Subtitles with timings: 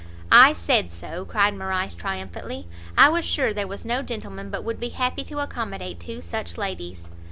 [0.31, 2.65] "I said so!" cried Morrice triumphantly,
[2.97, 6.57] "I was sure there was no gentleman but would be happy to accommodate two such
[6.57, 7.07] ladies!"